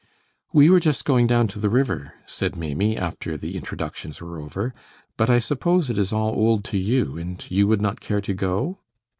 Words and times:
"We 0.51 0.71
were 0.71 0.79
just 0.79 1.05
going 1.05 1.27
down 1.27 1.47
to 1.49 1.59
the 1.59 1.69
river," 1.69 2.13
said 2.25 2.55
Maimie, 2.55 2.97
after 2.97 3.37
the 3.37 3.55
introductions 3.55 4.19
were 4.19 4.39
over, 4.41 4.73
"but 5.15 5.29
I 5.29 5.37
suppose 5.37 5.91
it 5.91 5.97
is 5.99 6.11
all 6.11 6.31
old 6.33 6.63
to 6.73 6.77
you, 6.79 7.19
and 7.19 7.45
you 7.51 7.67
would 7.67 7.83
not 7.83 8.01
care 8.01 8.19
to 8.21 8.33
go?" 8.33 8.79